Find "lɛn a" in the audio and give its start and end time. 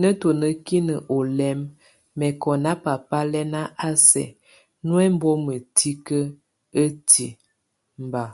3.32-3.88